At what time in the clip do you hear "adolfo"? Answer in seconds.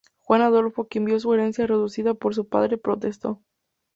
0.41-0.87